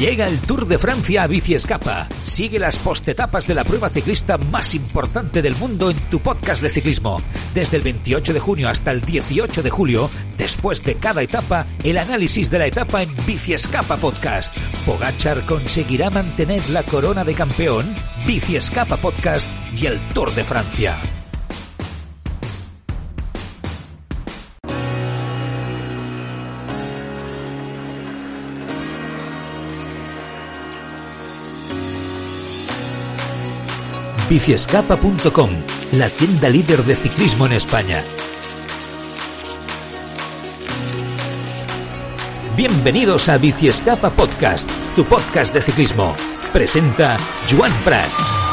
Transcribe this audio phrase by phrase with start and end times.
[0.00, 2.08] Llega el Tour de Francia a Bici Escapa.
[2.24, 6.70] Sigue las postetapas de la prueba ciclista más importante del mundo en tu podcast de
[6.70, 7.20] ciclismo.
[7.52, 10.08] Desde el 28 de junio hasta el 18 de julio,
[10.38, 14.56] después de cada etapa, el análisis de la etapa en Bici Escapa Podcast.
[14.86, 17.94] ¿Pogachar conseguirá mantener la corona de campeón?
[18.26, 19.46] Bici Escapa Podcast
[19.76, 20.96] y el Tour de Francia.
[34.30, 35.50] biciescapa.com,
[35.90, 38.04] la tienda líder de ciclismo en España.
[42.56, 46.14] Bienvenidos a Biciescapa Podcast, tu podcast de ciclismo.
[46.52, 47.16] Presenta
[47.50, 48.49] Joan Prats.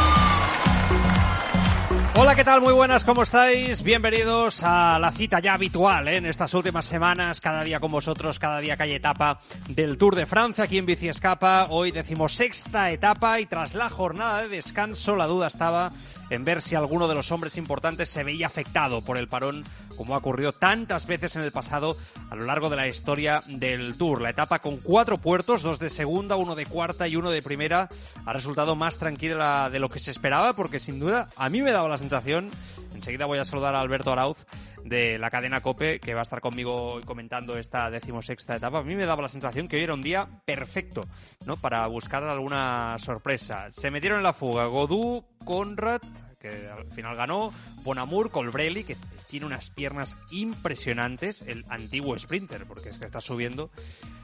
[2.19, 2.61] Hola, ¿qué tal?
[2.61, 3.83] Muy buenas, ¿cómo estáis?
[3.83, 6.17] Bienvenidos a la cita ya habitual ¿eh?
[6.17, 10.25] en estas últimas semanas, cada día con vosotros, cada día calle etapa del Tour de
[10.25, 11.67] Francia aquí en Bici Escapa.
[11.69, 15.91] Hoy decimos sexta etapa y tras la jornada de descanso la duda estaba
[16.31, 19.63] en ver si alguno de los hombres importantes se veía afectado por el parón,
[19.97, 21.97] como ha ocurrido tantas veces en el pasado
[22.29, 24.21] a lo largo de la historia del Tour.
[24.21, 27.89] La etapa con cuatro puertos, dos de segunda, uno de cuarta y uno de primera,
[28.25, 31.71] ha resultado más tranquila de lo que se esperaba, porque sin duda a mí me
[31.71, 32.49] daba la sensación,
[32.93, 34.45] enseguida voy a saludar a Alberto Arauz,
[34.83, 38.79] de la cadena Cope, que va a estar conmigo comentando esta decimosexta etapa.
[38.79, 41.01] A mí me daba la sensación que hoy era un día perfecto,
[41.45, 41.57] ¿no?
[41.57, 43.69] Para buscar alguna sorpresa.
[43.71, 46.01] Se metieron en la fuga Godú, Conrad,
[46.39, 52.89] que al final ganó, Bonamur, Colbrelli, que tiene unas piernas impresionantes, el antiguo sprinter, porque
[52.89, 53.70] es que está subiendo,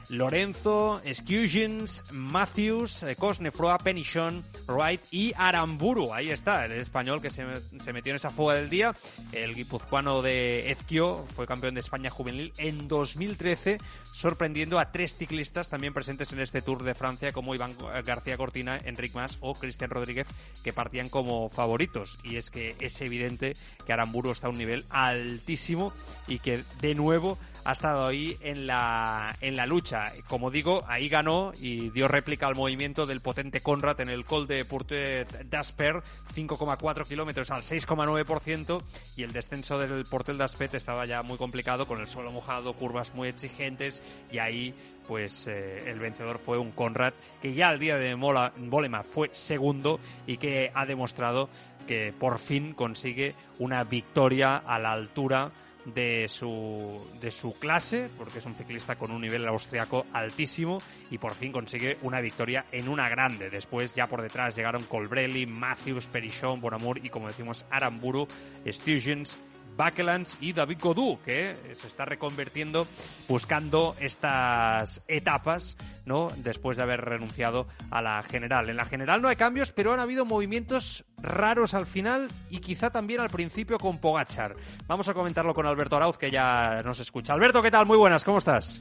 [0.08, 6.12] Lorenzo, Scusions, Matthews, eh, Cosnefroa, Penichon, Wright y Aramburu.
[6.12, 7.44] Ahí está, el español que se,
[7.78, 8.94] se, metió en esa fuga del día.
[9.32, 13.78] El guipuzcoano de Ezquio fue campeón de España juvenil en 2013,
[14.12, 18.78] sorprendiendo a tres ciclistas también presentes en este Tour de Francia, como Iván García Cortina,
[18.84, 20.26] Enric Mas o Cristian Rodríguez,
[20.62, 22.18] que partían como favoritos.
[22.22, 23.56] Y es que es evidente
[23.86, 25.92] que Aramburu está a un nivel altísimo
[26.26, 30.12] y que de nuevo ha estado ahí en la, en la lucha.
[30.28, 34.46] Como digo, ahí ganó y dio réplica al movimiento del potente Conrad en el Col
[34.46, 36.02] de Portet d'Asper,
[36.34, 38.82] 5,4 kilómetros al 6,9%,
[39.16, 43.14] y el descenso del Portel d'Aspet estaba ya muy complicado, con el suelo mojado, curvas
[43.14, 44.74] muy exigentes, y ahí
[45.06, 49.28] pues eh, el vencedor fue un Conrad que ya al día de Mola, Bolema fue
[49.32, 51.50] segundo y que ha demostrado
[51.86, 55.52] que por fin consigue una victoria a la altura
[55.84, 60.78] de su, de su clase, porque es un ciclista con un nivel austriaco altísimo
[61.10, 63.50] y por fin consigue una victoria en una grande.
[63.50, 68.26] Después ya por detrás llegaron Colbrelli, Matthews, Perichon, Bonamur y como decimos Aramburu,
[68.66, 69.36] Stuygens,
[69.76, 72.86] Bakelans y David Godú, que se está reconvirtiendo
[73.28, 76.30] buscando estas etapas, ¿no?
[76.36, 78.70] Después de haber renunciado a la general.
[78.70, 82.90] En la general no hay cambios, pero han habido movimientos raros al final y quizá
[82.90, 84.54] también al principio con Pogachar.
[84.86, 87.32] Vamos a comentarlo con Alberto Arauz, que ya nos escucha.
[87.32, 87.86] Alberto, ¿qué tal?
[87.86, 88.80] Muy buenas, ¿cómo estás?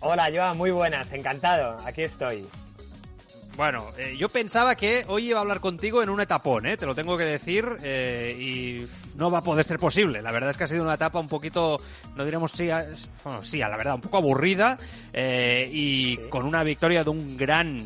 [0.00, 2.46] Hola, Joan, muy buenas, encantado, aquí estoy.
[3.58, 6.76] Bueno, eh, yo pensaba que hoy iba a hablar contigo en un etapón, ¿eh?
[6.76, 8.86] te lo tengo que decir, eh, y
[9.18, 10.22] no va a poder ser posible.
[10.22, 11.80] La verdad es que ha sido una etapa un poquito,
[12.14, 12.86] no diremos sí, a,
[13.24, 14.78] bueno, sí, a la verdad, un poco aburrida,
[15.12, 16.28] eh, y sí.
[16.30, 17.80] con una victoria de un gran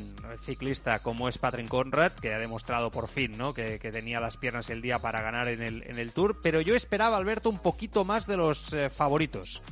[0.44, 3.54] ciclista como es Patrick Conrad, que ha demostrado por fin ¿no?
[3.54, 6.60] que, que tenía las piernas el día para ganar en el, en el Tour, pero
[6.60, 9.62] yo esperaba, Alberto, un poquito más de los eh, favoritos.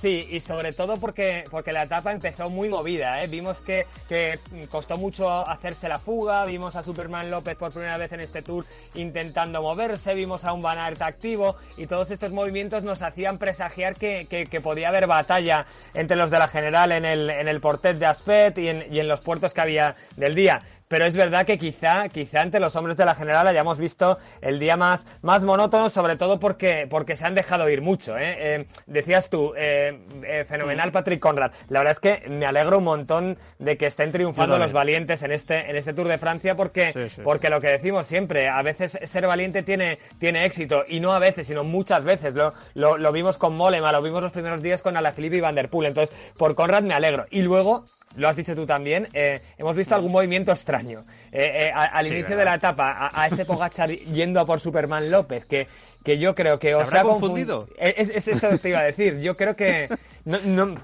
[0.00, 3.26] Sí, y sobre todo porque, porque la etapa empezó muy movida, ¿eh?
[3.26, 4.38] Vimos que, que
[4.70, 8.64] costó mucho hacerse la fuga, vimos a Superman López por primera vez en este tour
[8.94, 13.94] intentando moverse, vimos a un Van Aert activo y todos estos movimientos nos hacían presagiar
[13.94, 17.60] que, que, que podía haber batalla entre los de la general en el, en el
[17.60, 21.14] Portet de Aspet y en, y en los puertos que había del día pero es
[21.14, 25.06] verdad que quizá, quizá ante los hombres de la general hayamos visto el día más,
[25.22, 28.18] más monótono, sobre todo porque, porque se han dejado ir mucho.
[28.18, 28.34] ¿eh?
[28.40, 31.52] Eh, decías tú, eh, fenomenal Patrick Conrad.
[31.68, 35.30] La verdad es que me alegro un montón de que estén triunfando los valientes en
[35.30, 37.20] este, en este Tour de Francia porque, sí, sí.
[37.22, 41.20] porque lo que decimos siempre, a veces ser valiente tiene, tiene éxito y no a
[41.20, 42.34] veces, sino muchas veces.
[42.34, 45.54] Lo, lo, lo vimos con Molema, lo vimos los primeros días con Alaphilippe y Van
[45.54, 45.86] Der Poel.
[45.86, 47.26] Entonces, por Conrad me alegro.
[47.30, 47.84] Y luego,
[48.16, 51.04] lo has dicho tú también, eh, hemos visto algún movimiento extraño.
[51.32, 55.44] Eh, eh, al inicio de la etapa, a, ese Pogachar yendo a por Superman López,
[55.44, 55.68] que,
[56.04, 57.68] que yo creo que os ha confundido.
[57.78, 59.20] Es, es, eso que te iba a decir.
[59.20, 59.88] Yo creo que.
[60.24, 60.74] No,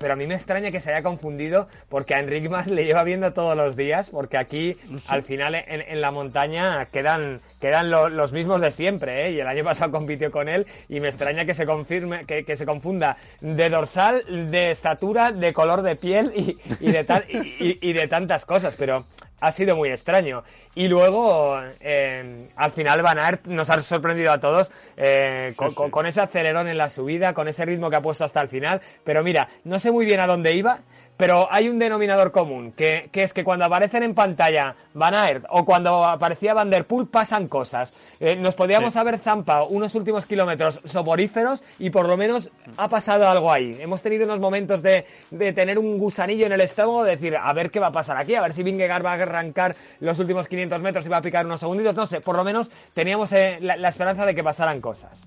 [0.00, 3.04] pero a mí me extraña que se haya confundido porque a Enrique más le lleva
[3.04, 4.76] viendo todos los días, porque aquí
[5.06, 9.32] al final en, la montaña quedan, quedan los mismos de siempre, ¿eh?
[9.32, 12.56] y el año pasado compitió con él y me extraña que se confirme, que, que
[12.56, 17.78] se confunda de dorsal, de estatura, de color de piel y, y de, tal, y,
[17.80, 19.04] y de tantas cosas, pero
[19.42, 20.44] ha sido muy extraño.
[20.76, 26.20] Y luego, eh, al final, Van Aert nos ha sorprendido a todos eh, con, ese
[26.20, 28.80] acelerón en la subida, con ese ritmo que ha puesto hasta el final.
[29.02, 30.78] Pero mira, no sé muy bien a dónde iba,
[31.22, 35.64] pero hay un denominador común, que, es que cuando aparecen en pantalla Van Aert o
[35.64, 37.94] cuando aparecía Van Der Poel pasan cosas.
[38.18, 43.28] Eh, nos podíamos haber zampado unos últimos kilómetros soporíferos y por lo menos ha pasado
[43.28, 43.76] algo ahí.
[43.78, 45.06] Hemos tenido unos momentos de,
[45.54, 48.34] tener un gusanillo en el estómago, de decir, a ver qué va a pasar aquí,
[48.34, 51.46] a ver si Vingegaard va a arrancar los últimos 500 metros y va a picar
[51.46, 55.22] unos segunditos, no sé, por lo menos teníamos eh, la esperanza de que pasaran cosas.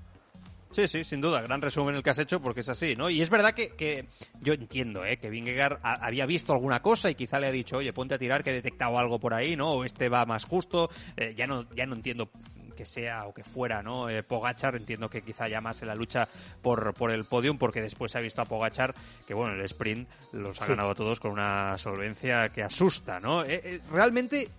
[0.76, 1.42] Sí, sí, sin duda.
[1.42, 3.10] Gran resumen el que has hecho porque es así, ¿no?
[3.10, 4.08] Y es verdad que, que
[4.42, 5.16] yo entiendo, ¿eh?
[5.16, 8.44] Que Vingegaard había visto alguna cosa y quizá le ha dicho, oye, ponte a tirar
[8.44, 9.72] que he detectado algo por ahí, ¿no?
[9.72, 10.90] O este va más justo.
[11.16, 12.30] Eh, ya, no, ya no entiendo
[12.76, 14.10] que sea o que fuera, ¿no?
[14.10, 16.28] Eh, Pogachar, entiendo que quizá ya más en la lucha
[16.62, 18.94] por, por el podium, porque después se ha visto a Pogachar
[19.26, 23.44] que, bueno, el sprint los ha ganado a todos con una solvencia que asusta, ¿no?
[23.44, 24.50] Eh, eh, realmente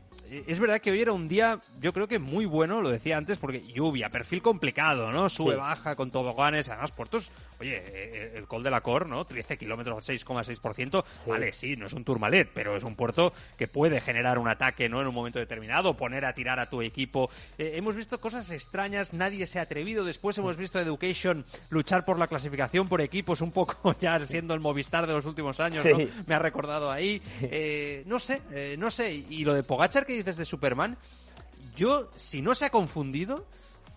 [0.46, 3.38] es verdad que hoy era un día, yo creo que muy bueno, lo decía antes,
[3.38, 5.28] porque lluvia, perfil complicado, ¿no?
[5.28, 9.24] Sube, baja, con toboganes, además puertos Oye, eh, eh, el Col de la Cor, ¿no?
[9.24, 11.04] 13 kilómetros, 6,6%.
[11.26, 14.88] Vale, sí, no es un Tourmalet, pero es un puerto que puede generar un ataque,
[14.88, 15.00] ¿no?
[15.00, 17.30] En un momento determinado, poner a tirar a tu equipo.
[17.56, 20.04] Eh, hemos visto cosas extrañas, nadie se ha atrevido.
[20.04, 24.60] Después hemos visto Education luchar por la clasificación por equipos, un poco ya siendo el
[24.60, 25.98] Movistar de los últimos años, ¿no?
[26.26, 27.22] Me ha recordado ahí.
[28.06, 28.42] no sé,
[28.78, 29.12] no sé.
[29.14, 30.96] Y lo de Pogachar que dices de Superman,
[31.74, 33.46] yo, si no se ha confundido,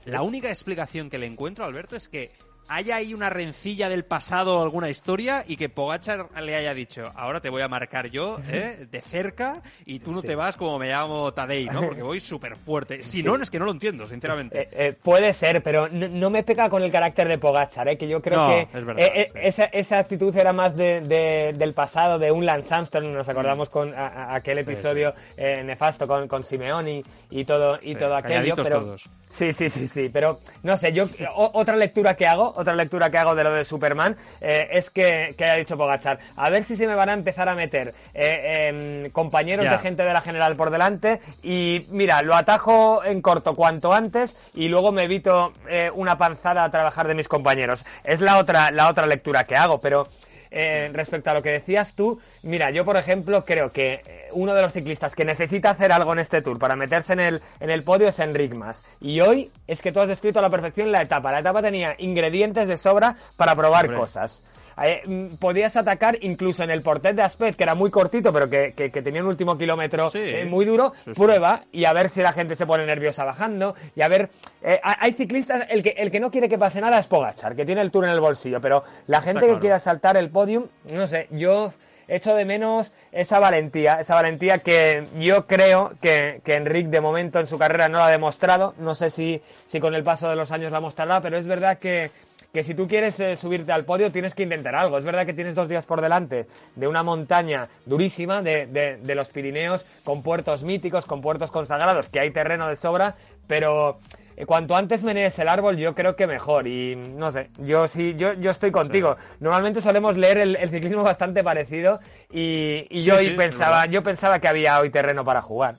[0.06, 2.32] la única explicación que le encuentro, Alberto, es que
[2.70, 7.42] haya ahí una rencilla del pasado alguna historia y que Pogachar le haya dicho, ahora
[7.42, 8.88] te voy a marcar yo ¿eh?
[8.90, 11.82] de cerca y tú no te vas como me llamo Tadei, ¿no?
[11.90, 13.02] Porque voy súper fuerte.
[13.02, 14.62] Si no, es que no lo entiendo, sinceramente.
[14.62, 17.98] Eh, eh, puede ser, pero no, me pega con el carácter de Pogachar, ¿eh?
[17.98, 23.28] que yo creo que esa, actitud era más del pasado, de un Lance Armstrong, nos
[23.28, 28.56] acordamos con aquel episodio nefasto con, con Simeoni y todo, y todo aquello.
[28.56, 28.96] Pero,
[29.40, 33.18] Sí, sí, sí, sí, pero no sé, yo otra lectura que hago, otra lectura que
[33.18, 36.76] hago de lo de Superman eh, es que, que haya dicho Pogachar, a ver si
[36.76, 38.68] se me van a empezar a meter eh,
[39.06, 43.56] em, compañeros de gente de la general por delante y mira, lo atajo en corto
[43.56, 47.86] cuanto antes y luego me evito eh, una panzada a trabajar de mis compañeros.
[48.04, 50.10] Es la otra, la otra lectura que hago, pero
[50.52, 54.54] eh, respecto a lo que decías tú, mira, yo por ejemplo creo que eh, uno
[54.54, 57.70] de los ciclistas que necesita hacer algo en este tour para meterse en el, en
[57.70, 58.84] el podio es Enric Mas.
[59.00, 61.32] Y hoy es que tú has descrito a la perfección la etapa.
[61.32, 64.44] La etapa tenía ingredientes de sobra para probar cosas.
[64.84, 68.50] Eh, mm, podías atacar incluso en el portet de Aspet, que era muy cortito, pero
[68.50, 68.72] que,
[69.04, 70.94] tenía un último kilómetro eh, muy duro.
[71.16, 73.76] prueba y a ver si la gente se pone nerviosa bajando.
[73.96, 74.30] Y a ver,
[74.62, 77.66] eh, hay ciclistas, el que, el que no quiere que pase nada es Pogachar, que
[77.66, 81.08] tiene el tour en el bolsillo, pero la gente que quiera saltar el podium, no
[81.08, 81.74] sé, yo
[82.10, 87.40] echo de menos esa valentía, esa valentía que yo creo que, que Enric de momento
[87.40, 88.74] en su carrera no la ha demostrado.
[88.80, 91.78] No sé si, si con el paso de los años la mostrará, pero es verdad
[91.78, 92.12] que
[92.54, 94.98] que si tú quieres eh, subirte al podio tienes que intentar algo.
[94.98, 99.30] Es verdad que tienes dos días por delante de una montaña durísima de, de, los
[99.30, 103.16] Pirineos, con puertos míticos, con puertos consagrados, que hay terreno de sobra,
[103.48, 104.00] pero
[104.36, 106.68] eh, cuanto antes menees el árbol, yo creo que mejor.
[106.68, 109.18] Y no sé, yo sí, yo, yo estoy contigo.
[109.40, 112.00] Normalmente solemos leer el, ciclismo bastante parecido
[112.32, 115.76] y, y yo pensaba, yo pensaba que había hoy terreno para jugar.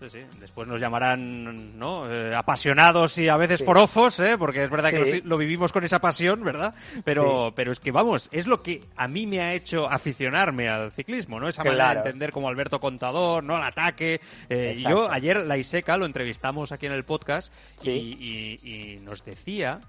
[0.00, 0.18] Sí, sí.
[0.40, 2.10] Después nos llamarán ¿no?
[2.10, 4.36] Eh, apasionados y a veces forofos, ¿eh?
[4.38, 6.74] porque es verdad que lo, vivimos con esa pasión, ¿verdad?
[7.04, 10.92] Pero, pero es que vamos, es lo que a mí me ha hecho aficionarme al
[10.92, 11.48] ciclismo, ¿no?
[11.48, 13.56] Esa manera de entender como Alberto Contador, ¿no?
[13.56, 14.20] Al ataque.
[14.50, 19.80] Eh, y yo ayer la Iseca lo entrevistamos aquí en el podcast y nos decía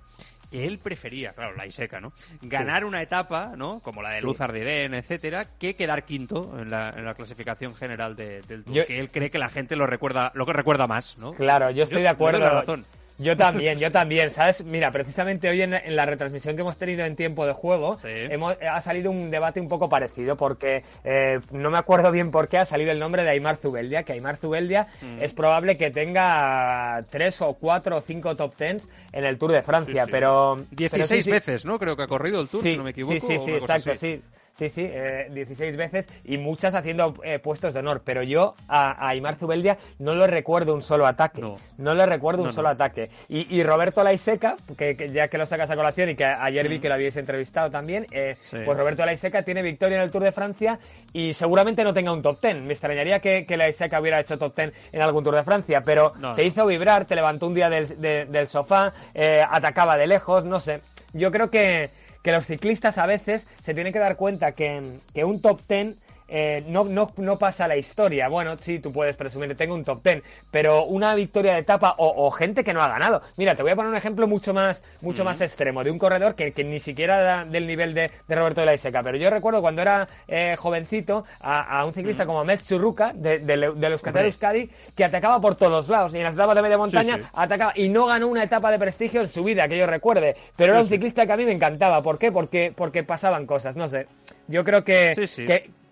[0.52, 2.14] que él prefería, claro, la Iseca, ¿no?
[2.42, 3.80] Ganar una etapa, ¿no?
[3.80, 8.16] Como la de Luz Ardiden, etcétera, que quedar quinto en la, en la clasificación general
[8.16, 11.34] del Tour, que él cree que la gente lo recuerda, lo que recuerda más, ¿no?
[11.34, 12.40] Claro, yo estoy de acuerdo.
[12.50, 12.86] razón.
[13.20, 14.64] Yo también, yo también, ¿sabes?
[14.64, 18.82] Mira, precisamente hoy en, la retransmisión que hemos tenido en tiempo de juego, hemos, ha
[18.82, 22.66] salido un debate un poco parecido porque eh, no me acuerdo bien por qué ha
[22.66, 25.22] salido el nombre de Aymar Zubeldia, que Aymar Zubeldia mm.
[25.22, 29.64] es probable que tenga tres o cuatro o cinco top tens en el Tour de
[29.64, 30.64] Francia, pero...
[30.72, 31.80] 16 veces, ¿no?
[31.80, 33.14] Creo que ha corrido el Tour, si no me equivoco.
[33.14, 34.22] Sí, sí, sí, exacto, sí.
[34.58, 38.02] Sí, sí, eh, 16 veces y muchas haciendo eh, puestos de honor.
[38.04, 41.42] Pero yo a, a Aymar Zubeldia no le recuerdo un solo ataque.
[41.42, 41.58] No.
[41.78, 42.74] No, le recuerdo un solo no.
[42.74, 43.10] ataque.
[43.30, 46.68] Y, y Roberto Laiseca, que, que ya que lo sacas a colación y que ayer
[46.70, 48.44] vi que lo habíais entrevistado también, eh, Mm.
[48.44, 48.58] Sí.
[48.66, 50.80] pues Roberto Laiseca tiene victoria en el Tour de Francia
[51.14, 52.62] y seguramente no tenga un top 10.
[52.64, 56.14] Me extrañaría que, que Laiseca hubiera hecho top 10 en algún Tour de Francia, pero
[56.36, 60.46] te hizo vibrar, te levantó un día del, de- del sofá, eh, atacaba de lejos,
[60.46, 60.82] no sé.
[61.14, 61.90] Yo creo que,
[62.28, 65.96] que los ciclistas a veces se tienen que dar cuenta que, que un top 10
[66.28, 68.28] eh, no, no, no pasa la historia.
[68.28, 72.28] Bueno, sí, tú puedes presumir tengo un top 10, pero una victoria de etapa o,
[72.28, 73.22] o gente que no ha ganado.
[73.38, 76.36] Mira, te voy a poner un ejemplo mucho más, mucho más extremo de un corredor
[76.36, 79.04] que, que ni siquiera da del nivel de, de Roberto de la Iseca.
[79.04, 83.40] Pero yo recuerdo cuando era eh, jovencito a, a un ciclista como Ahmed Churruca de,
[83.40, 83.88] de, de, de
[84.26, 87.24] Euskadi, que atacaba por todos lados y en las etapas de media montaña sí.
[87.34, 90.36] atacaba y no ganó una etapa de prestigio en su vida que yo recuerde.
[90.56, 92.02] Pero era un ciclista que a mí me encantaba.
[92.02, 92.32] ¿Por qué?
[92.32, 94.08] Porque, porque pasaban cosas, no sé.
[94.48, 95.14] Yo creo que,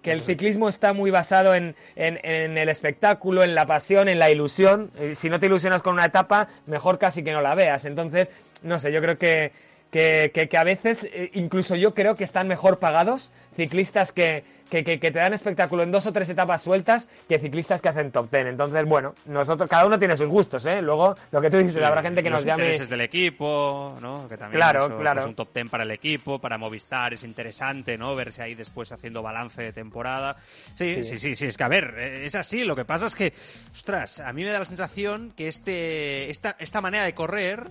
[0.05, 4.19] que el ciclismo está muy basado en, en- en el espectáculo, en la pasión, en
[4.19, 4.91] la ilusión.
[4.99, 7.85] Eh, Si no te ilusionas con una etapa, mejor casi que no la veas.
[7.85, 8.29] Entonces,
[8.61, 9.51] no sé, yo creo que,
[9.89, 14.43] que, que- que a veces, eh, incluso yo creo que están mejor pagados ciclistas que,
[14.69, 17.89] que, que- que te dan espectáculo en dos o tres etapas sueltas que ciclistas que
[17.89, 18.47] hacen top ten.
[18.47, 20.81] Entonces, bueno, nosotros, cada uno tiene sus gustos, ¿eh?
[20.81, 22.63] Luego, lo que tú dices, habrá gente que los nos llame...
[22.63, 24.27] intereses del equipo, ¿no?
[24.27, 25.21] Que también Claro, eso, claro.
[25.21, 28.15] pues, un top ten para el equipo, para Movistar es interesante, ¿no?
[28.15, 30.35] Verse ahí después haciendo balance de temporada.
[30.75, 32.63] Sí, sí, sí, sí, es que a ver, eh, es así.
[32.63, 33.33] Lo que pasa es que,
[33.73, 37.67] ostras, a mí me da la sensación que este, esta, esta manera de correr,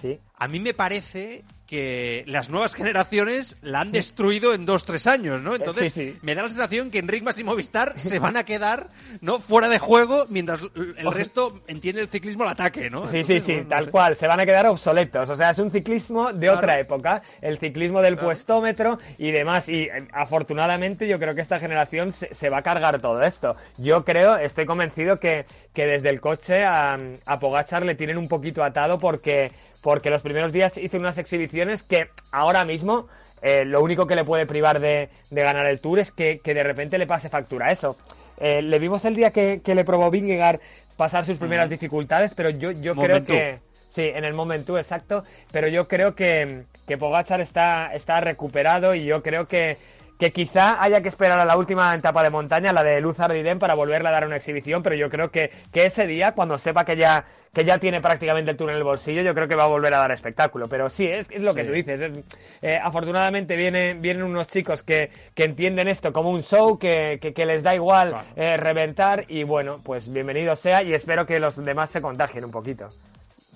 [0.00, 0.18] Sí.
[0.36, 5.42] a mí me parece que las nuevas generaciones la han destruido en dos, tres años,
[5.42, 5.54] ¿no?
[5.54, 6.18] Entonces, Sí, sí.
[6.22, 8.86] me da la sensación que Enric Mas y Movistar se van a quedar,
[9.20, 9.38] ¿no?
[9.38, 10.60] Fuera de juego mientras
[10.96, 13.06] el resto entiende el ciclismo al ataque, ¿no?
[13.06, 13.90] Sí, Entonces, sí, sí, no tal sé.
[13.90, 15.28] cual, se van a quedar obsoletos.
[15.28, 16.56] O sea, es un ciclismo de Claro.
[16.58, 19.68] otra época, el ciclismo del puestómetro y demás.
[19.68, 23.56] Y eh, afortunadamente yo creo que esta generación se, se va a cargar todo esto.
[23.76, 28.28] Yo creo, estoy convencido que, que desde el coche a, a Pogachar le tienen un
[28.28, 33.08] poquito atado porque, porque los primeros días hizo unas exhibiciones que ahora mismo
[33.42, 36.54] eh, lo único que le puede privar de, de ganar el Tour es que, que
[36.54, 37.96] de repente le pase factura eso.
[38.38, 40.60] Eh, le vimos el día que, que le probó Vingegaard
[40.96, 43.58] pasar sus primeras dificultades, pero yo, yo creo que...
[43.90, 49.04] Sí, en el momento exacto, pero yo creo que, que Pogachar está, está recuperado y
[49.04, 49.78] yo creo que,
[50.18, 53.58] que quizá haya que esperar a la última etapa de montaña, la de Luz Ardiden,
[53.58, 56.84] para volverle a dar una exhibición, pero yo creo que, que ese día, cuando sepa
[56.84, 59.64] que ya, que ya tiene prácticamente el tour en el bolsillo, yo creo que va
[59.64, 60.68] a volver a dar espectáculo.
[60.68, 61.68] Pero sí, es, es lo que Sí.
[61.68, 62.00] tú dices.
[62.00, 62.18] es-
[62.62, 67.32] eh, afortunadamente vienen, vienen unos chicos que, que entienden esto como un show, que, que,
[67.32, 68.24] que les da igual Claro.
[68.36, 72.50] eh, reventar y bueno, pues bienvenido sea y espero que los demás se contagien un
[72.50, 72.88] poquito.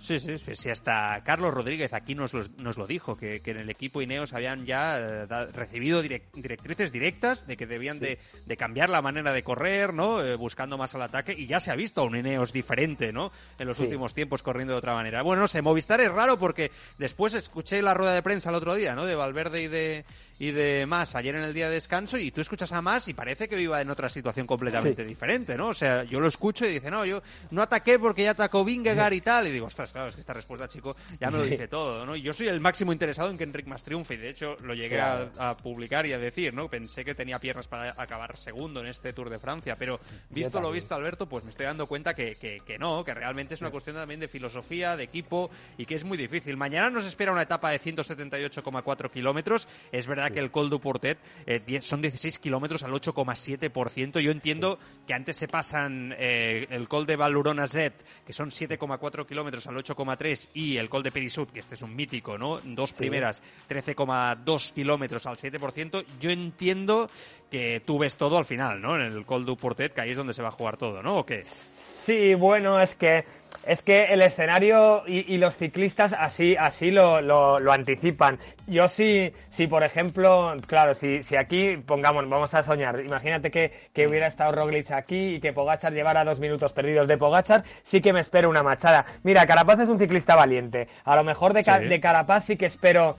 [0.03, 3.59] Sí, sí, sí, hasta Carlos Rodríguez aquí nos lo, nos lo dijo, que, que en
[3.59, 8.19] el equipo Ineos habían ya eh, da- recibido direc- directrices directas de que debían de,
[8.45, 10.21] de cambiar la manera de correr, ¿no?
[10.21, 13.31] Eh, buscando más al ataque, y ya se ha visto un Ineos diferente, ¿no?
[13.61, 13.85] En los Sí.
[13.85, 15.23] últimos tiempos corriendo de otra manera.
[15.23, 18.75] Bueno, no sé, Movistar es raro porque después escuché la rueda de prensa el otro
[18.75, 19.07] día, ¿no?
[19.07, 20.05] De Valverde y de,
[20.43, 23.15] y de Más ayer en el día de descanso, y tú escuchas a Más y
[23.15, 25.09] parece que viva en otra situación completamente Sí.
[25.09, 25.69] diferente, ¿no?
[25.69, 27.23] O sea, yo lo escucho y dice, no, yo
[27.53, 30.33] no ataqué porque ya atacó Vingegaard y tal, y digo, ostras, claro, es que esta
[30.35, 32.17] respuesta, chico, ya me lo dice todo, ¿no?
[32.17, 34.75] Y yo soy el máximo interesado en que Enric Mas triunfe, y de hecho lo
[34.75, 35.51] llegué a- Claro.
[35.51, 36.69] a, publicar y a decir, ¿no?
[36.69, 40.73] Pensé que tenía piernas para acabar segundo en este Tour de Francia, pero visto lo
[40.73, 43.71] visto, Alberto, pues me estoy dando cuenta que, que, que no, que realmente es una
[43.71, 46.57] cuestión también de filosofía, de equipo, y que es muy difícil.
[46.57, 51.19] Mañana nos espera una etapa de 178,4 kilómetros, es verdad que el Col du Portet
[51.47, 56.89] eh, die- son 16 kilómetros al 8,7%, yo entiendo que antes se pasan eh, el
[56.89, 57.95] Col de Valurona Z,
[58.27, 61.95] que son 7,4 kilómetros al 8,3 y el Col de Perisud, que este es un
[61.95, 62.59] mítico, ¿no?
[62.65, 66.05] Dos primeras, 13,2 kilómetros al 7%.
[66.21, 67.09] Yo entiendo
[67.53, 68.97] que tú ves todo al final, ¿no?
[68.97, 71.19] En el Col du Portet, que ahí es donde se va a jugar todo, ¿no?
[71.19, 71.43] ¿O qué?
[71.43, 73.25] Sí, bueno, es que
[73.67, 78.39] es que el escenario y, y los ciclistas así así lo, lo, lo anticipan.
[78.67, 83.71] Yo sí, si por ejemplo, claro, si, si aquí pongamos, vamos a soñar, imagínate que,
[83.93, 88.01] que hubiera estado Roglic aquí y que Pogachar llevara dos minutos perdidos de Pogachar, sí
[88.01, 89.05] que me espero una machada.
[89.23, 90.89] Mira, Carapaz es un ciclista valiente.
[91.05, 91.71] A lo mejor de, Sí.
[91.87, 93.17] de Carapaz sí que espero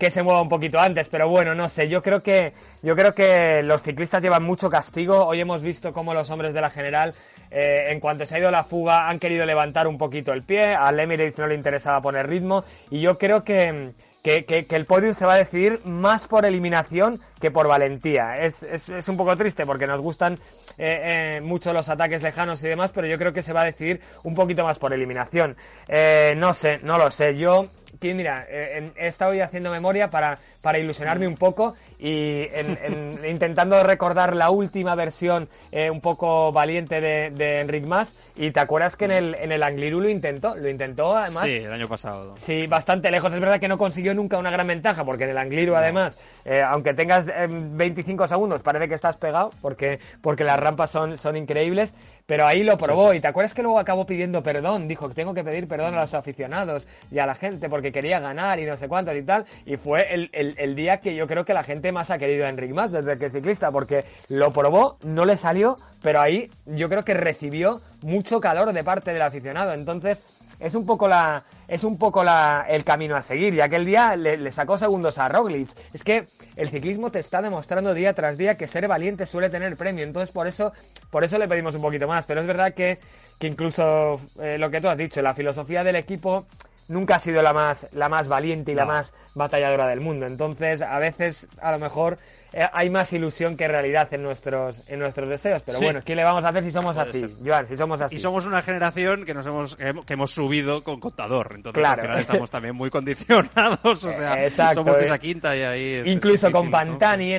[0.00, 3.12] que se mueva un poquito antes, pero bueno, no sé, yo creo que yo creo
[3.12, 5.26] que los ciclistas llevan mucho castigo.
[5.26, 7.12] Hoy hemos visto cómo los hombres de la general
[7.50, 10.74] eh, en cuanto se ha ido la fuga han querido levantar un poquito el pie,
[10.74, 13.92] al Emirates no le interesaba poner ritmo y yo creo que
[14.22, 18.38] que, que- que el podium se va a decidir más por eliminación que por valentía.
[18.38, 20.34] Es, es- es un poco triste porque nos gustan
[20.78, 23.64] eh, eh, mucho los ataques lejanos y demás, pero yo creo que se va a
[23.64, 25.56] decidir un poquito más por eliminación.
[25.88, 27.36] Eh, no sé, no lo sé.
[27.36, 27.66] Yo,
[28.00, 32.48] mira, eh, he estado hoy haciendo memoria para, para ilusionarme un poco y
[33.28, 38.60] intentando recordar la última versión eh, un poco valiente de, de Enric Mas y te
[38.60, 41.44] acuerdas que en el, en el Angliru lo intentó, lo intentó además.
[41.44, 42.34] Sí, el año pasado.
[42.38, 43.32] Sí, bastante lejos.
[43.32, 46.62] Es verdad que no consiguió nunca una gran ventaja porque en el Angliru además, eh,
[46.62, 51.92] aunque tengas 25 segundos, parece que estás pegado porque, porque las rampas son, son increíbles.
[52.30, 55.34] Pero ahí lo probó y te acuerdas que luego acabó pidiendo perdón, dijo que tengo
[55.34, 58.76] que pedir perdón a los aficionados y a la gente porque quería ganar y no
[58.76, 59.46] sé cuántos y tal.
[59.66, 62.48] Y fue el, el, día que yo creo que la gente más ha querido a
[62.48, 66.88] Enric Mas desde que es ciclista porque lo probó, no le salió, pero ahí yo
[66.88, 69.72] creo que recibió mucho calor de parte del aficionado.
[69.72, 70.22] Entonces
[70.60, 73.54] es un poco la es un poco la, el camino a seguir.
[73.54, 75.70] Y aquel día le, sacó segundos a Roglic.
[75.92, 76.26] Es que
[76.56, 80.04] el ciclismo te está demostrando día tras día que ser valiente suele tener premio.
[80.04, 80.72] Entonces por eso
[81.10, 82.24] por eso le pedimos un poquito más.
[82.26, 82.98] Pero es verdad que,
[83.38, 86.46] que incluso eh, lo que tú has dicho, la filosofía del equipo
[86.90, 90.26] nunca ha sido la más, la más valiente y la más batalladora del mundo.
[90.26, 92.18] Entonces, a veces, a lo mejor,
[92.52, 95.62] eh, hay más ilusión que realidad en nuestros, en nuestros deseos.
[95.64, 97.68] Pero bueno, ¿qué le vamos a hacer si somos así, Joan?
[97.68, 98.16] Si somos así.
[98.16, 101.52] Y somos una generación que nos hemos, que hemos subido con contador.
[101.54, 104.04] Entonces, al final estamos también muy condicionados.
[104.04, 104.12] O
[104.50, 105.20] sea, somos de esa eh.
[105.20, 106.02] quinta y ahí.
[106.06, 107.36] Incluso con Pantani,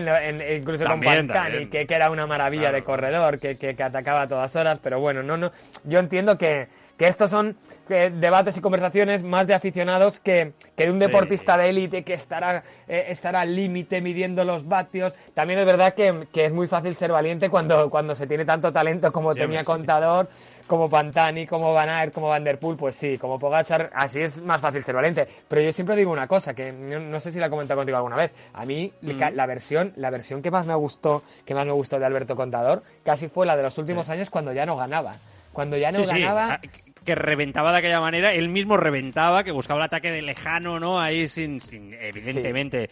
[0.56, 4.28] incluso con Pantani, que, que, era una maravilla de corredor, que, que, que atacaba a
[4.30, 4.80] todas horas.
[4.82, 5.52] Pero bueno, no, no.
[5.84, 6.70] Yo entiendo que
[7.02, 7.58] que estos son
[7.90, 12.64] debates y conversaciones más de aficionados que, que de un deportista de élite que estará,
[12.88, 15.12] eh, estará al límite midiendo los vatios.
[15.34, 19.12] También es verdad que, es muy fácil ser valiente cuando, cuando se tiene tanto talento
[19.12, 20.30] como tenía Contador,
[20.68, 24.40] como Pantani, como Van Aert, como Van Der Poel, pues sí, como Pogachar, así es
[24.44, 25.28] más fácil ser valiente.
[25.48, 28.18] Pero yo siempre digo una cosa, que no, sé si la he comentado contigo alguna
[28.18, 28.32] vez.
[28.54, 32.06] A mí la versión la versión que más me gustó, que más me gustó de
[32.06, 35.16] Alberto Contador, casi fue la de los últimos años cuando ya no ganaba.
[35.52, 36.62] Cuando ya no ganaba, ah,
[37.06, 41.00] que reventaba de aquella manera, él mismo reventaba, que buscaba el ataque de lejano, ¿no?
[41.00, 42.90] Ahí sin, sin evidentemente,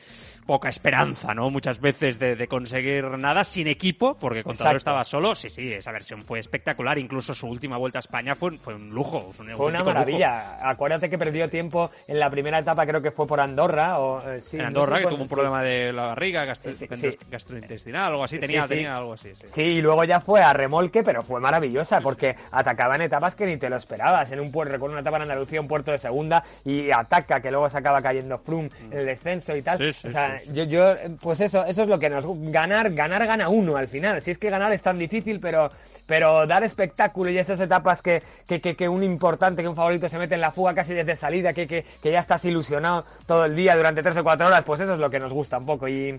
[0.49, 1.51] poca esperanza, ¿no?
[1.51, 5.35] Muchas veces de, conseguir nada sin equipo, porque Contador estaba solo.
[5.35, 6.97] Sí, sí, esa versión fue espectacular.
[6.97, 9.31] Incluso su última vuelta a España fue, fue un lujo.
[9.31, 10.57] fue una maravilla.
[10.67, 13.99] Acuérdate que perdió tiempo en la primera etapa, creo que fue por Andorra.
[13.99, 18.39] O, eh, en Andorra, que tuvo un problema de la barriga, gastrointestinal, algo así.
[18.39, 19.29] Tenía, tenía algo así.
[19.35, 19.61] Sí.
[19.61, 23.57] y luego ya fue a remolque, pero fue maravillosa, porque atacaba en etapas que ni
[23.57, 23.98] te lo esperabas.
[23.99, 27.51] En un puerto, recuerdo una etapa en Andalucía, un puerto de segunda, y ataca, que
[27.51, 29.89] luego se acaba cayendo Froome en el descenso y tal.
[29.89, 33.77] o sea, yo, yo, pues eso, eso es lo que nos ganar, ganar gana uno
[33.77, 34.21] al final.
[34.21, 35.69] Si es que ganar es tan difícil, pero,
[36.05, 40.17] pero dar espectáculo y esas etapas que, que, que, un importante, que un favorito se
[40.17, 43.55] mete en la fuga casi desde salida, que, que, que ya estás ilusionado todo el
[43.55, 45.87] día durante tres o cuatro horas, pues eso es lo que nos gusta un poco.
[45.87, 46.17] Y,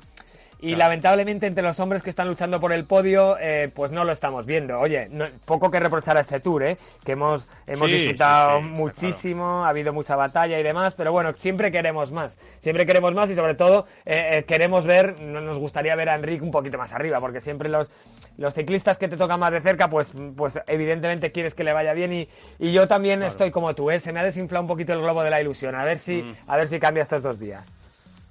[0.63, 4.13] y lamentablemente entre los hombres que están luchando por el podio, eh, pues no lo
[4.13, 4.79] estamos viendo.
[4.79, 5.09] Oye,
[5.45, 6.77] poco que reprochar a este tour, ¿eh?
[7.05, 12.13] que hemos, hemos disfrutado muchísimo, ha habido mucha batalla y demás, pero bueno, siempre queremos
[12.13, 12.37] más.
[12.61, 16.45] Siempre queremos más y sobre todo eh, eh, queremos ver, nos gustaría ver a Enrique
[16.45, 17.91] un poquito más arriba, porque siempre los,
[18.37, 21.95] los ciclistas que te tocan más de cerca, pues, pues evidentemente quieres que le vaya
[21.95, 24.01] bien y, y yo también estoy como tú, ¿eh?
[24.01, 26.51] se me ha desinflado un poquito el globo de la ilusión, a ver si, mm.
[26.51, 27.80] a ver si cambia estos dos días.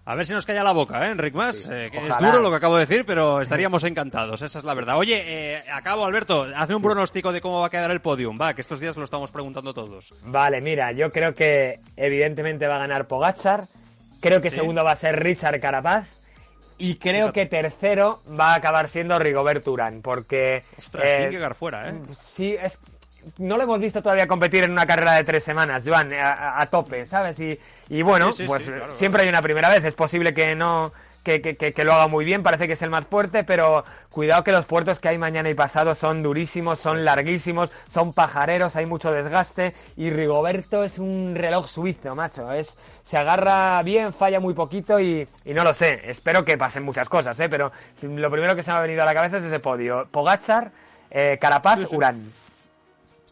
[0.09, 1.67] A ver si nos calla la boca, ¿eh, Enric Más?
[1.67, 4.97] Eh, es duro lo que acabo de decir, pero estaríamos encantados, esa es la verdad.
[4.97, 8.55] Oye, eh, acabo, Alberto, hace un pronóstico de cómo va a quedar el podium, va,
[8.55, 10.11] que estos días lo estamos preguntando todos.
[10.23, 13.65] Vale, mira, yo creo que evidentemente va a ganar Pogachar,
[14.19, 16.07] creo que segundo va a ser Richard Carapaz,
[16.79, 20.63] y creo que tercero va a acabar siendo Rigobert Urán, porque...
[20.79, 21.93] Ostras, eh, que llegar fuera, ¿eh?
[22.19, 22.79] Sí, es
[23.37, 27.05] no lo hemos visto todavía competir en una carrera de tres semanas, Joan, a, tope,
[27.05, 27.39] ¿sabes?
[27.39, 30.91] Y, y bueno, pues siempre hay una primera vez, es posible que no...
[31.21, 34.51] Que, que, lo haga muy bien, parece que es el más fuerte, pero cuidado que
[34.51, 39.11] los puertos que hay mañana y pasado son durísimos, son larguísimos, son pajareros, hay mucho
[39.11, 44.99] desgaste y Rigoberto es un reloj suizo, macho, es se agarra bien, falla muy poquito
[44.99, 47.47] y, y no lo sé, espero que pasen muchas cosas, ¿eh?
[47.47, 50.71] pero lo primero que se me ha venido a la cabeza es ese podio, Pogachar,
[51.11, 52.31] eh, Carapaz, Urán.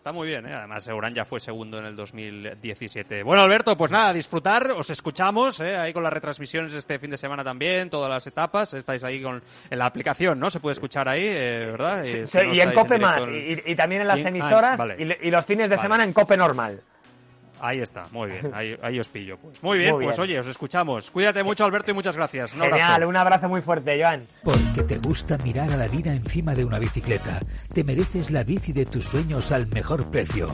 [0.07, 0.53] Está muy bien, ¿eh?
[0.53, 3.23] además Euran ya fue segundo en el 2017.
[3.23, 5.75] Bueno, Alberto, pues nada, disfrutar, os escuchamos ¿eh?
[5.75, 9.43] ahí con las retransmisiones este fin de semana también, todas las etapas, estáis ahí con
[9.69, 10.49] en la aplicación, ¿no?
[10.49, 12.05] Se puede escuchar ahí, eh, ¿verdad?
[12.05, 16.13] y en Cope más, y, también en las emisoras, y, los fines de semana en
[16.13, 16.81] Cope normal.
[17.59, 19.37] Ahí está, muy bien, ahí, os pillo.
[19.37, 19.61] Pues.
[19.63, 21.11] Muy, bien, pues oye, os escuchamos.
[21.11, 22.53] Cuídate mucho, Alberto, y muchas gracias.
[22.53, 24.25] Un Genial, un abrazo muy fuerte, Joan.
[24.43, 27.39] Porque te gusta mirar a la vida encima de una bicicleta.
[27.73, 30.53] Te mereces la bici de tus sueños al mejor precio.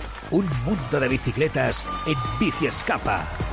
[0.31, 3.50] Un mundo de bicicletas en Bici Escapa.